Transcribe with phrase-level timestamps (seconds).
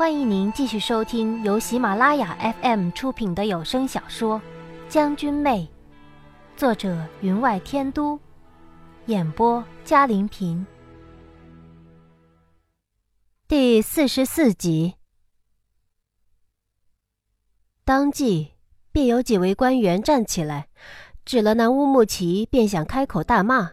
[0.00, 4.38] 欢迎您继续收听由喜马拉雅 FM 出品的有声小说
[4.88, 5.68] 《将军妹》，
[6.58, 8.18] 作者云外天都，
[9.04, 10.64] 演播嘉玲平，
[13.46, 14.94] 第四十四集。
[17.84, 18.52] 当即，
[18.92, 20.68] 便有几位官员站起来，
[21.26, 23.70] 指了那乌木齐，便想开口大骂。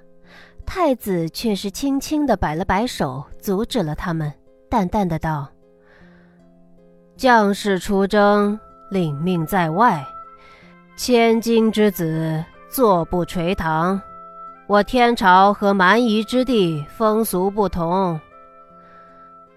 [0.65, 4.33] 太子却是轻轻的摆了摆手，阻止了他们，
[4.69, 5.49] 淡淡的道
[7.17, 10.07] ：“将士出征，领命在外，
[10.95, 13.99] 千金之子坐不垂堂。
[14.67, 18.19] 我天朝和蛮夷之地风俗不同。”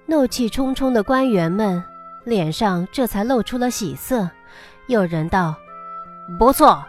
[0.08, 1.82] 怒气冲冲的官员们
[2.24, 4.28] 脸上这才露出了喜色。
[4.88, 5.54] 有人道
[6.38, 6.82] ：“不错，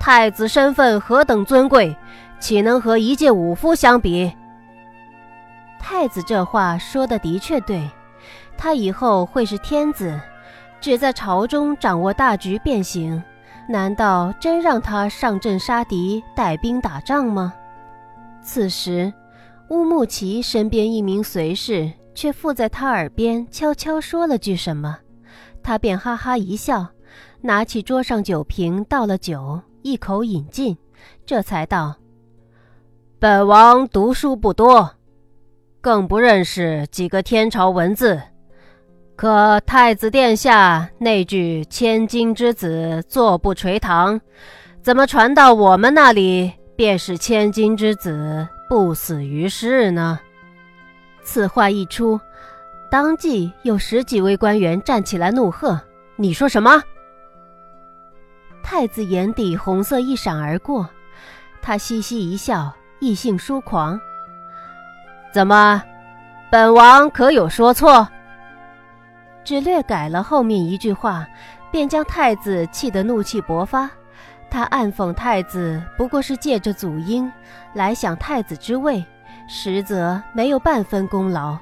[0.00, 1.94] 太子身份何等尊贵！”
[2.40, 4.32] 岂能和一介武夫相比？
[5.80, 7.88] 太子这话说的的确对，
[8.58, 10.20] 他以后会是天子，
[10.80, 13.22] 只在朝中掌握大局便行。
[13.68, 17.54] 难道真让他上阵杀敌、带兵打仗吗？
[18.42, 19.12] 此时，
[19.68, 24.98] 乌木齐身边一名随侍却附在他耳边悄悄说了句什么，
[25.62, 26.88] 他便哈哈一笑，
[27.42, 30.76] 拿起桌上酒瓶倒了酒，一口饮尽，
[31.26, 31.96] 这才道。
[33.18, 34.92] 本王读书不多，
[35.82, 38.18] 更不认识几个天朝文字。
[39.18, 44.20] 可太子殿下那句“千金之子坐不垂堂”，
[44.80, 50.20] 怎么传到我们那里便是“千金之子不死于世”呢？
[51.24, 52.20] 此话一出，
[52.92, 55.80] 当即有十几位官员站起来怒喝
[56.14, 56.80] ：“你说什么？”
[58.62, 60.88] 太子眼底红色一闪而过，
[61.60, 62.72] 他嘻嘻一笑。
[63.00, 64.00] 异性疏狂，
[65.32, 65.82] 怎么？
[66.50, 68.08] 本王可有说错？
[69.48, 71.26] 只略改了后面一句话，
[71.70, 73.90] 便将太子气得怒气勃发。
[74.50, 77.32] 他暗讽太子不过是借着祖荫
[77.72, 79.02] 来享太子之位，
[79.48, 81.56] 实则没有半分功劳，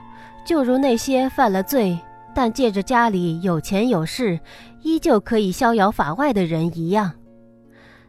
[0.44, 1.96] 就如那些犯了罪
[2.34, 4.40] 但借着家里有钱有势，
[4.82, 7.12] 依旧可以逍遥法外的人一样。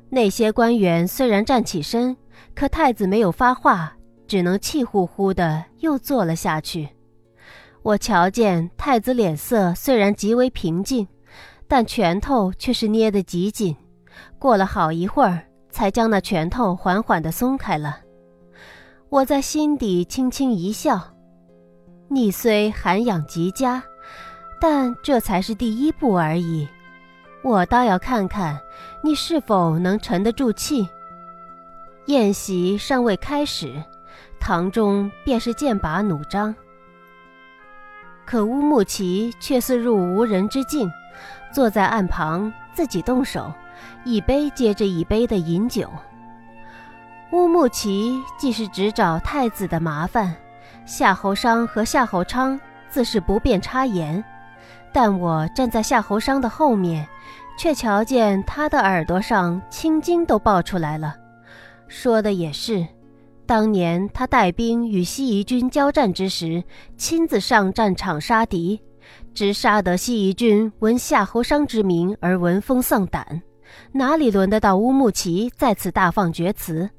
[0.10, 2.18] 那些官员虽然站起身。
[2.56, 3.94] 可太子没有发话，
[4.28, 6.90] 只能气呼呼的又坐了下去。
[7.88, 11.08] 我瞧见太子脸色虽然极为平静，
[11.70, 13.74] 但拳头却是捏得极紧。
[14.38, 18.02] 过了好一会儿，才将那拳头缓缓地松开了。
[19.08, 21.00] 我在心底轻轻一笑：
[22.10, 23.82] 你虽涵养极佳，
[24.60, 26.68] 但这才是第一步而已。
[27.42, 28.60] 我倒要看看
[29.02, 30.86] 你是否能沉得住气。
[32.08, 33.82] 宴席尚未开始，
[34.42, 36.54] 堂中便是剑拔弩张。
[38.28, 40.92] 可乌木齐却似入无人之境，
[41.50, 43.54] 坐在岸旁自己动手，
[44.04, 45.90] 一杯接着一杯的饮酒。
[47.32, 50.36] 乌木齐既是只找太子的麻烦，
[50.86, 54.22] 夏侯商和夏侯昌自是不便插言，
[54.92, 57.08] 但我站在夏侯商的后面，
[57.58, 61.16] 却瞧见他的耳朵上青筋都爆出来了。
[61.88, 62.86] 说的也是，
[63.48, 66.62] 当年他带兵与西夷军交战之时，
[66.98, 68.80] 亲自上战场杀敌，
[69.34, 73.42] 直杀得西夷军闻夏侯商之名而闻风丧胆，
[73.94, 76.90] 哪里轮得到乌木齐在此大放厥词？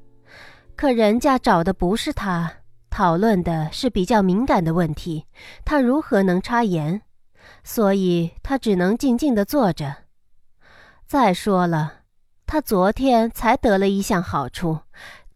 [0.75, 2.51] 可人家找的不是他，
[2.89, 5.23] 讨论的是比较敏感的问题，
[5.63, 6.99] 他如何能插言？
[7.63, 9.95] 所以他只能静静地坐着。
[11.05, 11.93] 再说了。
[12.51, 14.79] 他昨天才得了一项好处，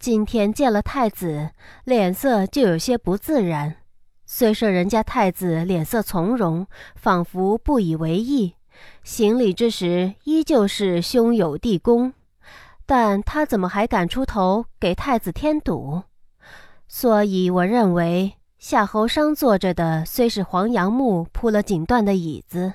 [0.03, 1.51] 今天见了太子，
[1.85, 3.77] 脸色就有些不自然。
[4.25, 8.55] 虽说人家太子脸色从容，仿佛不以为意，
[9.05, 12.11] 行礼之时依旧是兄友弟恭，
[12.85, 16.03] 但他怎么还敢出头给太子添堵？
[16.85, 22.73] 所以我认为夏侯商坐着的虽是黄杨木铺了锦缎的椅子，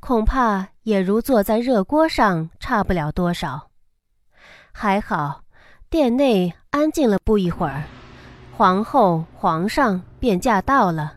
[0.00, 3.68] 恐怕也如坐在热锅上，差不了多少。
[4.72, 5.42] 还好，
[5.90, 7.82] 殿内安静了不一会儿，
[8.56, 11.14] 皇后、皇上便驾到了。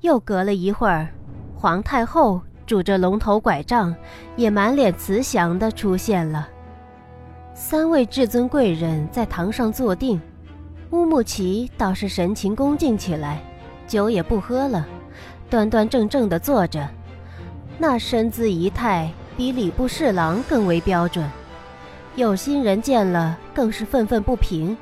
[0.00, 1.06] 又隔了一会儿，
[1.54, 3.94] 皇太后拄着龙头拐杖，
[4.34, 6.48] 也满脸慈祥地出现了。
[7.54, 10.20] 三位至尊贵人在堂上坐定，
[10.90, 13.40] 乌木齐倒是神情恭敬起来，
[13.86, 14.84] 酒也不喝了，
[15.48, 16.88] 端端正正地坐着，
[17.78, 21.24] 那身姿仪态比礼部侍郎更为标准。
[22.14, 24.76] 有心人见了，更是愤愤不平。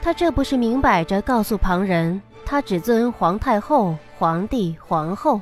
[0.00, 5.40] 他这不是明摆着告诉旁人，他只尊皇太后、皇帝、皇后，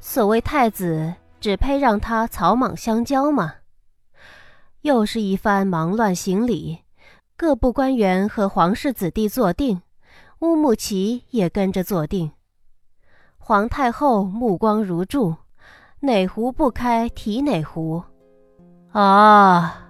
[0.00, 3.54] 所谓太子，只配让他草莽相交吗？
[4.80, 6.78] 又是一番忙乱行礼，
[7.36, 9.82] 各部官员和皇室子弟坐定，
[10.38, 12.30] 乌木齐也跟着坐定。
[13.36, 15.36] 皇太后目光如注，
[16.00, 18.02] 哪壶不开提哪壶。
[18.92, 19.85] 啊，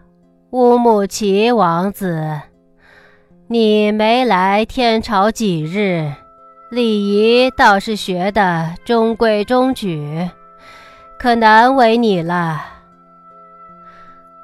[0.51, 2.41] 乌木齐王子，
[3.49, 6.09] 你没来天朝几日，
[6.71, 10.31] 礼仪倒是学得中规中矩，
[11.19, 12.65] 可难为你了。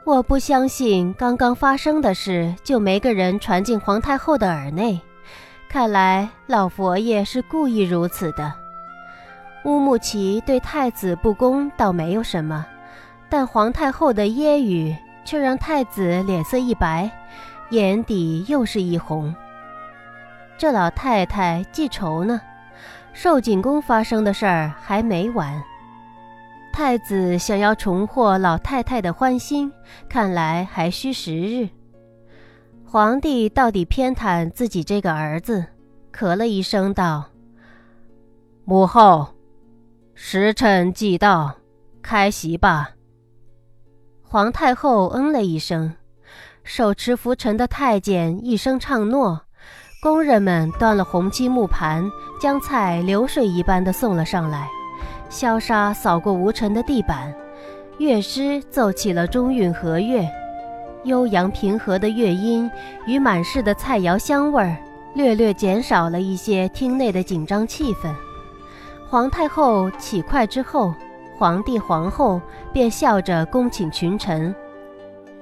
[0.04, 5.00] 我不相信刚刚发生的事就没个人传进皇太后的耳内，
[5.68, 8.52] 看来老佛爷是故意如此的。
[9.64, 12.66] 乌木齐对太子不恭倒没有什么，
[13.30, 17.10] 但皇太后的揶揄却让太子脸色一白，
[17.70, 19.34] 眼底又是一红。
[20.58, 22.40] 这老太太记仇呢，
[23.12, 25.62] 寿景宫发生的事儿还没完。
[26.72, 29.70] 太子想要重获老太太的欢心，
[30.08, 31.68] 看来还需时日。
[32.86, 35.66] 皇帝到底偏袒自己这个儿子，
[36.12, 37.24] 咳了一声道
[38.64, 39.34] ：“母后，
[40.14, 41.54] 时辰既到，
[42.02, 42.90] 开席吧。”
[44.32, 45.92] 皇太后嗯了一声，
[46.64, 49.42] 手持拂尘的太监一声唱诺，
[50.00, 54.66] 工人们端了红漆木盘，将菜流水一般的送了上来。
[55.28, 57.30] 萧沙扫过无尘的地板，
[57.98, 60.26] 乐师奏起了中韵和乐，
[61.04, 62.70] 悠扬平和的乐音
[63.04, 64.74] 与满室的菜肴香味儿，
[65.12, 68.10] 略略减少了一些厅内的紧张气氛。
[69.10, 70.94] 皇太后起筷之后，
[71.42, 72.40] 皇帝皇后
[72.72, 74.54] 便笑着恭请群臣，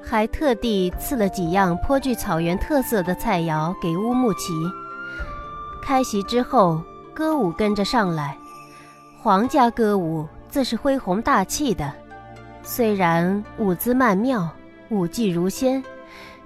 [0.02, 4.54] 还特地赐了几样颇具草原特色的菜肴给乌木齐。
[5.82, 6.80] 开席之后，
[7.12, 8.34] 歌舞跟着上来。
[9.20, 11.92] 皇家歌舞自是恢宏大气的，
[12.62, 14.48] 虽然舞姿曼妙，
[14.88, 15.84] 舞技如仙，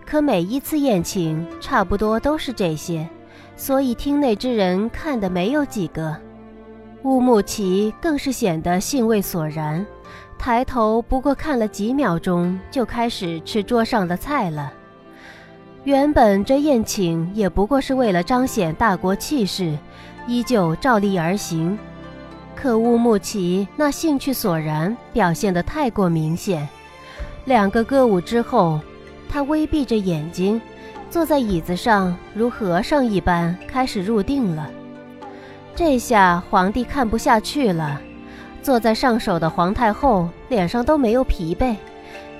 [0.04, 3.08] 可每一次宴请差不多都是这些，
[3.54, 6.23] 所以厅内之人看的没有几个。
[7.04, 9.84] 乌木齐更是显得兴味索然，
[10.38, 14.72] 抬头不过看了几秒钟，就开始吃桌上的菜了。
[15.84, 19.76] 原本这宴请也不过是为了彰显大国气势，
[20.26, 21.78] 依旧照例而行。
[22.56, 26.66] 可乌木齐那兴趣索然表现得太过明显。
[27.44, 28.80] 两个歌舞之后，
[29.28, 30.58] 他微闭着眼睛，
[31.10, 34.70] 坐在椅子上，如和尚一般开始入定了。
[35.76, 38.00] 这下皇帝看不下去了。
[38.62, 41.76] 坐在上首的皇太后脸上都没有疲惫，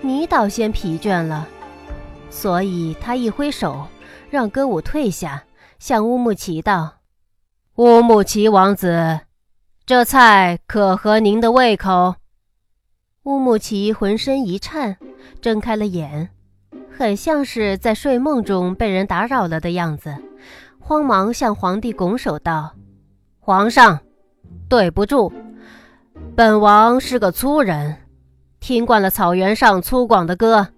[0.01, 1.47] 你倒先疲倦了。
[2.31, 3.87] 所以他一挥手，
[4.31, 5.45] 让歌舞退下，
[5.79, 6.95] 向乌木齐道
[7.77, 9.21] ：“乌木齐王子。”
[9.85, 12.15] 这菜可合您的胃口？
[13.25, 14.97] 乌木齐浑身一颤，
[15.43, 16.31] 睁开了眼，
[16.97, 20.17] 很像是在睡梦中被人打扰了的样子，
[20.79, 22.73] 慌忙向皇帝拱手道
[23.47, 24.01] ：“皇上，
[24.71, 25.31] 对不住，
[26.35, 27.95] 本王是个粗人，
[28.59, 30.69] 听惯了草原上粗犷的歌，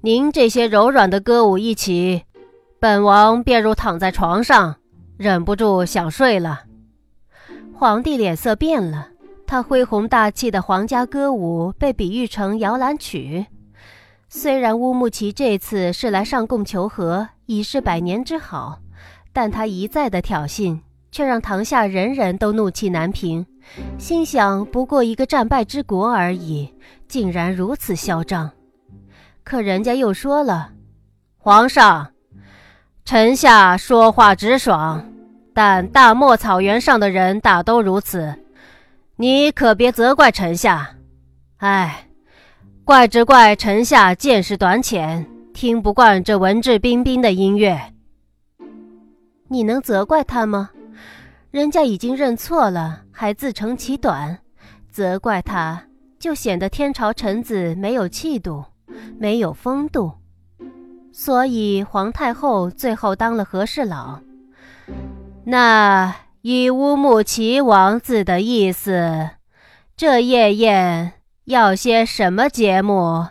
[0.00, 2.22] 您这些柔软的歌舞一起，
[2.80, 4.76] 本王便如躺在床上，
[5.18, 6.62] 忍不住想睡了。”
[7.76, 9.08] 皇帝脸色变了，
[9.46, 13.48] 他恢宏大气的皇家歌舞被比喻成摇篮曲。
[14.30, 18.78] 虽然乌木齐这次是来上贡求和，已是百年之好，
[19.30, 20.80] 但他一再的挑衅，
[21.12, 23.46] 却让堂下人人都怒气难平。
[23.98, 26.74] 心想，不过一个战败之国而已，
[27.06, 28.50] 竟然如此嚣张。
[29.44, 30.72] 可人家又说了
[31.38, 32.10] ：“皇上，
[33.04, 35.08] 臣下说话直爽。”
[35.54, 38.34] 但大漠草原上的人大都如此，
[39.16, 40.96] 你可别责怪臣下。
[41.58, 42.08] 哎，
[42.84, 47.78] 怪只怪臣下见识短浅，听不惯这文质彬彬的音乐。
[49.48, 50.70] 你能责怪他吗？
[51.52, 54.38] 人家已经认错了，还自成其短，
[54.90, 55.84] 责怪他
[56.18, 58.64] 就显得天朝臣子没有气度，
[59.18, 60.12] 没有风度。
[61.12, 64.20] 所以皇太后最后当了和事佬。
[65.44, 69.28] 那以乌木齐王子的意思，
[69.94, 71.12] 这夜宴
[71.44, 73.26] 要些什么节目，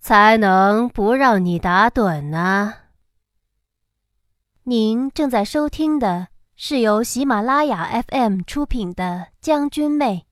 [0.00, 2.74] 才能不让你打盹呢？
[4.64, 6.26] 您正在收听的
[6.64, 10.26] 是由喜马拉雅 FM 出品的《将军妹》。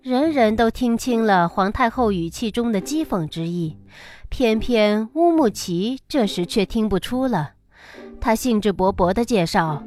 [0.00, 3.76] 人人都听清了皇太后语气中的讥讽之意，
[4.28, 7.54] 偏偏乌木齐这时却听不出了。
[8.20, 9.82] 他兴致勃勃地介绍：“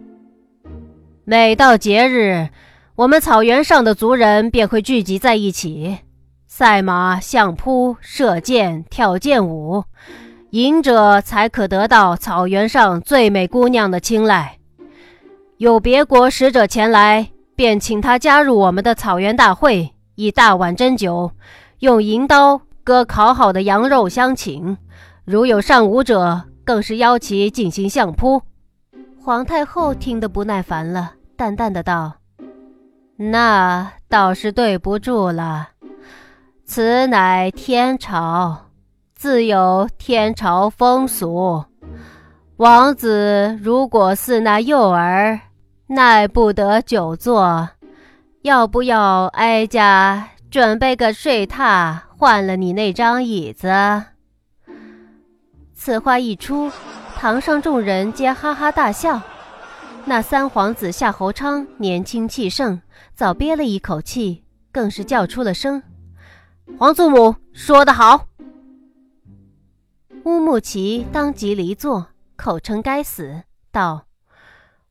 [1.23, 2.49] 每到节日，
[2.95, 5.99] 我们草原上的族人便会聚集在一起，
[6.45, 9.85] 赛马、相扑、射箭、跳剑舞，
[10.55, 14.57] 赢者才可得到草原上最美姑娘的青睐。
[15.57, 21.31] 有别国使者前来，便请他加入我们的草原大会，以大碗斟酒，
[21.79, 24.77] 用银刀割烤好的羊肉相请。
[25.25, 28.41] 如有尚武者，更是邀其进行相扑。
[29.21, 32.13] 皇太后听得不耐烦了，淡淡的道。
[33.17, 35.71] 那倒是对不住了，
[36.63, 38.64] 此乃天朝，
[39.15, 41.63] 自有天朝风俗。
[42.57, 45.39] 王子如果似那幼儿，
[45.87, 47.69] 耐不得久坐，
[48.41, 53.71] 要不要哀家准备个睡榻，换了你那张椅子？
[55.73, 56.69] 此话一出，
[57.15, 59.21] 堂上众人皆哈哈大笑。
[60.03, 62.81] 那三皇子夏侯昌年轻气盛。
[63.13, 64.43] 早憋了一口气，
[64.73, 65.81] 更是叫出了声
[66.77, 68.27] ：“皇祖母说得好。”
[70.25, 74.07] 乌木齐当即离座，口称该死，道：“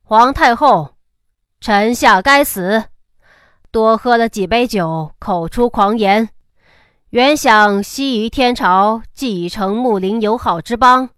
[0.01, 0.95] 皇太后，
[1.59, 2.85] 臣下该死，
[3.69, 6.29] 多喝了几杯酒，口出狂言。
[7.09, 11.09] 原想西夷天朝既已成睦邻友好之邦，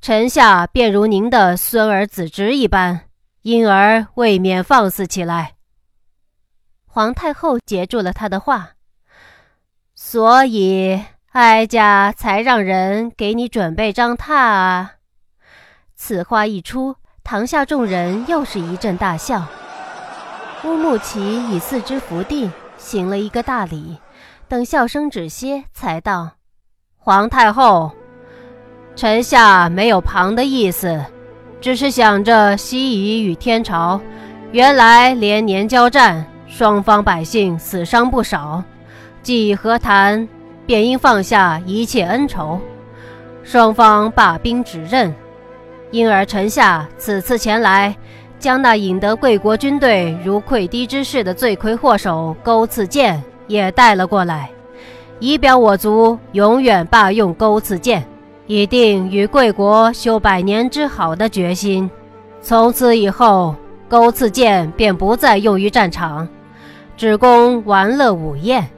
[0.00, 3.08] 臣下便如您的孙儿子侄一般，
[3.42, 5.56] 因而未免放肆起来。”
[6.88, 8.70] 皇太后截住了他的话，
[9.94, 10.98] 所以
[11.32, 14.94] 哀家才让人给你准备张榻啊！
[15.94, 19.46] 此话一出，堂下众人又是一阵大笑。
[20.64, 23.98] 乌木齐以四肢伏地，行了一个大礼，
[24.48, 26.32] 等笑声止歇，才道
[26.98, 27.92] ：“皇太后，
[28.96, 31.04] 臣下没有旁的意思，
[31.60, 34.00] 只是想着西夷与天朝
[34.50, 38.64] 原来连年交战。”双方百姓死伤不少，
[39.22, 40.28] 既已和谈，
[40.66, 42.60] 便应放下一切恩仇，
[43.42, 45.14] 双方罢兵止刃。
[45.90, 47.96] 因而臣下此次前来，
[48.38, 54.48] 将那引得贵国军队如溃堤之势的罪魁祸首钩刺剑也带了过来，
[55.18, 58.06] 以表我族永远罢用钩刺剑，
[58.46, 61.90] 以定与贵国修百年之好的决心。
[62.40, 63.56] 从此以后，
[63.88, 66.28] 钩刺剑便不再用于战场。
[66.96, 68.70] 只供玩乐午宴，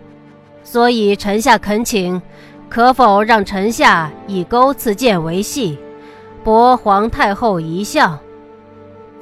[0.64, 2.20] 所以臣下恳请，
[2.68, 5.78] 可否让臣下以钩刺剑为戏，
[6.42, 8.18] 博皇太后一笑？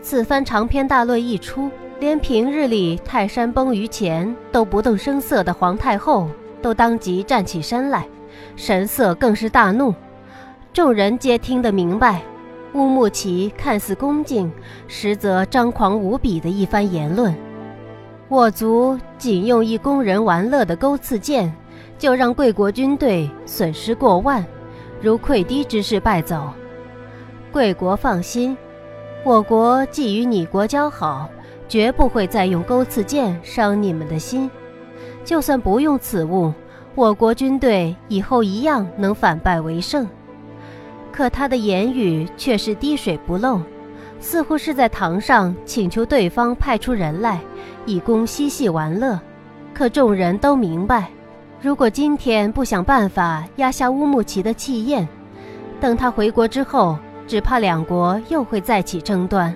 [0.02, 6.28] 此番长篇大论一出，连平日里泰山崩于前都不动声色的皇太后，
[6.62, 8.06] 都当即站起身来，
[8.56, 9.94] 神色更是大怒。
[10.72, 12.22] 众人皆听得明白，
[12.74, 14.50] 乌木齐看似恭敬，
[14.86, 17.34] 实则张狂无比的一番言论。
[18.30, 21.52] 我族仅用一供人玩乐的钩刺剑，
[21.98, 24.46] 就让贵国军队损失过万，
[25.02, 26.48] 如溃堤之势败走。
[27.50, 28.56] 贵国放心，
[29.24, 31.28] 我国既与你国交好，
[31.68, 34.48] 绝不会再用钩刺剑伤你们的心。
[35.24, 36.54] 就算不用此物，
[36.94, 40.08] 我国军队以后一样能反败为胜。
[41.10, 43.60] 可他的言语却是滴水不漏。
[44.22, 47.40] 似乎是在堂上请求对方派出人来，
[47.90, 49.18] 以供嬉戏玩乐。
[49.74, 51.10] 可众人都明白，
[51.60, 55.08] 如果今天不想办法压下乌木齐的气焰，
[55.80, 59.54] 等他回国之后，只怕两国又会再起争端。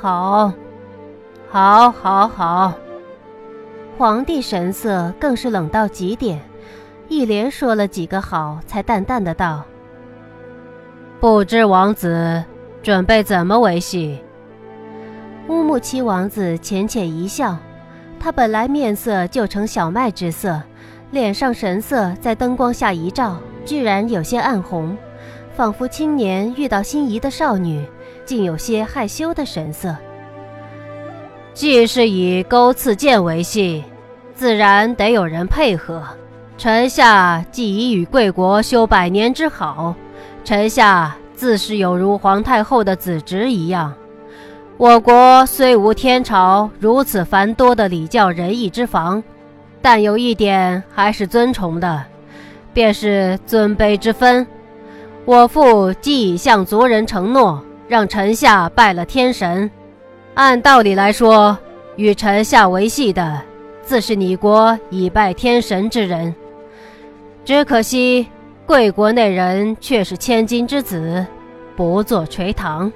[0.00, 0.52] 好，
[1.48, 2.74] 好，好，好！
[3.96, 6.40] 皇帝神色更是冷到极点，
[7.08, 9.64] 一连说了几个好，才淡淡的道
[11.18, 12.44] ：“不知王子。”
[12.80, 14.18] 准备怎么维系？
[15.48, 17.56] 乌木齐王子浅浅一笑，
[18.20, 20.60] 他本来面色就呈小麦之色，
[21.10, 24.94] 脸上神色在灯光下一照，居然有些暗红，
[25.56, 27.82] 仿佛青年遇到心仪的少女，
[28.26, 29.96] 竟有些害羞的神色。
[31.54, 33.82] 既是以钩刺剑为戏，
[34.34, 36.02] 自然得有人配合。
[36.58, 39.94] 臣下既已与贵国修百年之好，
[40.44, 41.16] 臣下。
[41.34, 43.94] 自是有如皇太后的子侄一样，
[44.78, 49.20] 我国虽无天朝如此繁多的礼教仁义之防，
[49.82, 52.04] 但有一点还是尊崇的，
[52.72, 54.46] 便是尊卑之分。
[55.24, 59.68] 我父既已向族人承诺，让臣下拜了天神，
[60.34, 61.58] 按道理来说，
[61.96, 63.42] 与臣下为系的，
[63.82, 66.32] 自是你国已拜天神之人。
[67.44, 68.28] 只可惜。
[68.64, 71.26] 贵国那人却是千金之子，
[71.74, 72.92] 不做垂堂。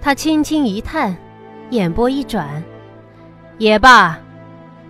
[0.00, 1.14] 他轻轻一叹，
[1.70, 2.62] 眼波一转，
[3.58, 4.18] 也罢，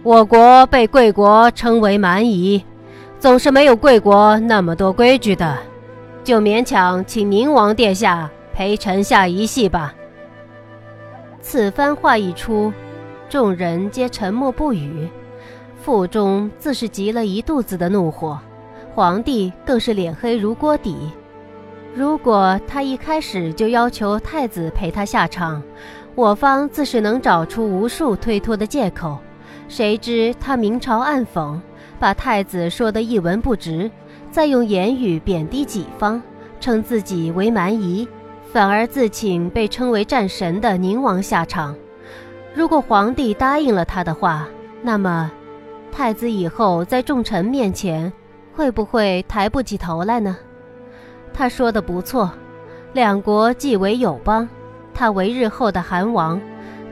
[0.03, 2.65] 我国被贵国称为蛮夷，
[3.19, 5.59] 总是没有贵国那么多规矩的，
[6.23, 9.93] 就勉强请宁王殿下陪臣下一戏吧。
[11.41, 12.73] 此番话一出，
[13.29, 15.09] 众人皆沉默不语，
[15.83, 18.39] 腹中自是积了一肚子的怒火。
[18.95, 21.11] 皇帝更是脸黑如锅底。
[21.95, 25.63] 如果他一开始就要求太子陪他下场，
[26.15, 29.19] 我方自是能找出无数推脱的借口。
[29.69, 31.59] 谁知他明嘲暗讽，
[31.99, 33.91] 把太子说得一文不值，
[34.31, 36.21] 再用言语贬低己方，
[36.61, 38.07] 称自己为蛮夷。
[38.53, 41.75] 反而自请被称为战神的宁王下场。
[42.53, 44.49] 如果皇帝答应了他的话，
[44.83, 45.31] 那么
[45.93, 48.13] 太子以后在众臣面前
[48.53, 50.37] 会不会抬不起头来呢？
[51.33, 52.31] 他说的不错，
[52.93, 54.49] 两国既为友邦，
[54.93, 56.41] 他为日后的韩王，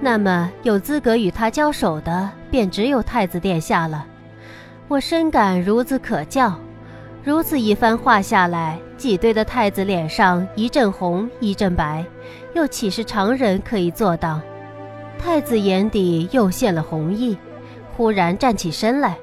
[0.00, 4.06] 那么有资格与他交手的便只有太子殿下了。
[4.88, 6.54] 我深感孺子可教。
[7.24, 12.02] 如此一番话下来，挤兑的太子脸上一阵红一阵白，
[12.54, 14.40] 又岂是常人可以做到？
[15.18, 17.36] 太子眼底又现了红意，
[17.94, 19.18] 忽然站起身来。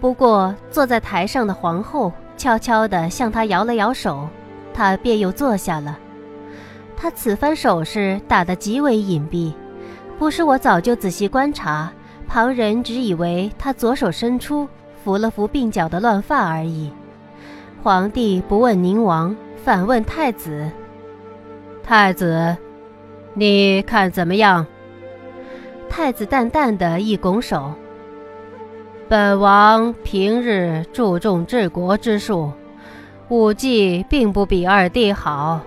[0.00, 4.28] 不过坐在台上的皇后悄悄地向他摇了摇手，
[4.78, 5.98] 他便又坐下了。
[6.96, 9.52] 他此番手势打得极为隐蔽，
[10.20, 11.92] 不是我早就仔细观察，
[12.28, 14.68] 旁人只以为他左手伸出
[15.02, 16.92] 扶了扶鬓角的乱发而已。
[17.82, 20.70] 皇帝不问宁王，反问太子
[21.82, 22.56] ：“太子，
[23.34, 24.64] 你看怎么样？”
[25.90, 27.72] 太子淡淡的一拱手
[29.08, 32.52] ：“本王平日注重治国之术，
[33.28, 35.60] 武技并不比二弟好。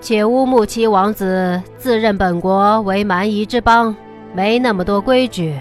[0.00, 3.94] 且乌木齐王子自认本国为蛮夷之邦，
[4.32, 5.60] 没那么多规矩，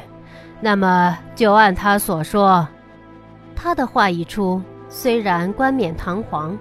[0.62, 2.68] 那么就按他所说。”
[3.56, 4.62] 他的话一出。
[4.92, 6.58] 虽然冠冕堂皇，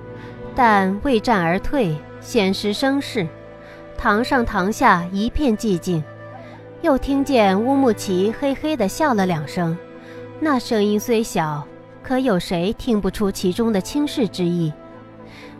[0.54, 3.26] 但未战而退，显失声势。
[3.96, 6.04] 堂上堂下一片寂静，
[6.82, 9.78] 又听见乌木齐嘿嘿地笑了两声。
[10.40, 11.66] 那声音虽小，
[12.02, 14.70] 可有谁听不出其中的轻视之意？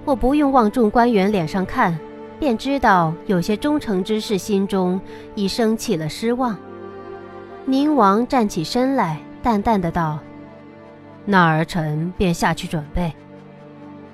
[0.09, 1.99] 我不用望众官员脸上看，
[2.41, 4.99] 便知道有些忠诚之士心中
[5.35, 6.57] 已升起了失望。
[7.67, 10.19] 宁王站起身来，淡淡的道。
[11.27, 13.13] 那儿臣便下去准备。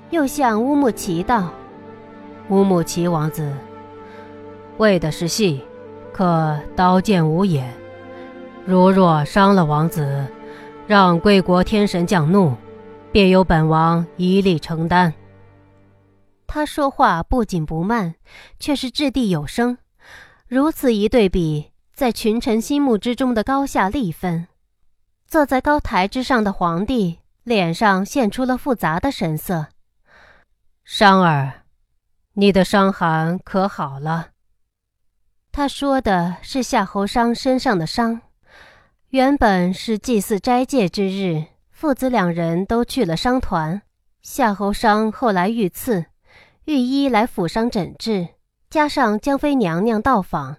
[0.09, 1.49] 又向乌木齐道
[2.51, 3.49] ：“乌木齐王子，
[4.75, 5.63] 为的是戏，
[6.11, 7.73] 可刀剑无眼。
[8.65, 10.27] 如若伤了王子，
[10.87, 12.53] 让贵国天神降怒，
[13.13, 15.13] 便由本王一力承担。”
[16.55, 18.15] 他说话不紧不慢，
[18.61, 19.77] 却是掷地有声。
[20.47, 24.47] 如此一对比，在群臣心目之中的高下立分。
[25.27, 29.67] 坐在高台之上的皇帝脸上现出了复杂的神色。
[30.85, 31.65] 商儿，
[32.35, 34.29] 你的伤寒可好了？
[35.51, 38.21] 他说的是夏侯商身上的伤。
[39.09, 43.81] 原本是祭祀斋戒之日，父子两人都去了商团。
[44.21, 46.05] 夏侯商后来遇刺，
[46.65, 48.29] 御医来府上诊治，
[48.71, 50.57] 加上江妃娘娘到访，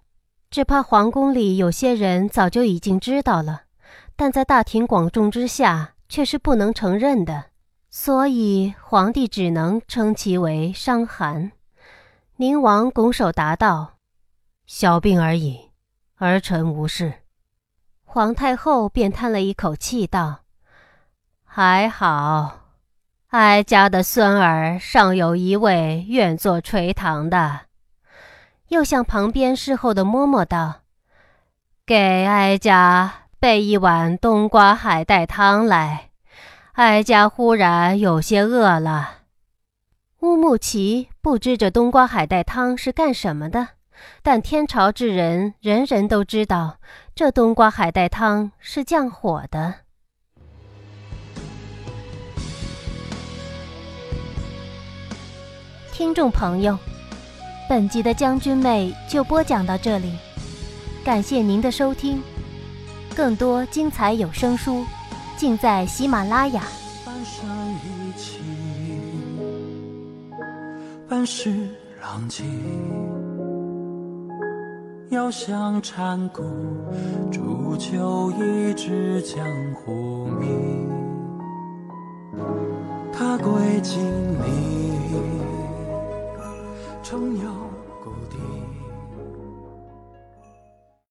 [0.51, 3.63] 只怕皇宫里有些人早就已经知道了。
[4.15, 7.47] 但在大庭广众之下，却是不能承认的，
[7.91, 11.51] 所以皇帝只能称其为伤寒。
[12.37, 13.95] 宁王拱手答道
[14.65, 15.73] ：“小病而已，
[16.19, 17.15] 儿臣无事。”
[18.07, 20.45] 皇太后便叹了一口气道
[21.43, 22.66] ：“还好，
[23.39, 27.61] 哀家的孙儿尚有一位愿做垂堂的。”
[28.69, 30.83] 又向旁边侍候的嬷嬷道
[31.85, 36.09] ：“给哀家。”备一碗冬瓜海带汤来，
[36.73, 39.19] 哀家忽然有些饿了。
[40.21, 43.69] 乌木齐不知这冬瓜海带汤是干什么的，
[44.23, 46.79] 但天朝之人人人都知道，
[47.15, 49.75] 这冬瓜海带汤是降火的。
[55.97, 56.79] 听众朋友，
[57.71, 60.13] 本集的将军妹就播讲到这里，
[61.03, 62.21] 感谢您的收听。
[63.15, 64.85] 更多精彩有声书，
[65.39, 66.65] 尽在喜马拉雅。
[67.07, 68.41] 半生一起，
[71.09, 71.51] 半世
[72.03, 72.45] 浪迹，
[75.09, 76.43] 遥想禅谷，
[77.33, 79.39] 煮酒一掷江
[79.75, 80.91] 湖名。
[83.15, 85.46] 他归金陵，
[87.09, 87.66] 重游。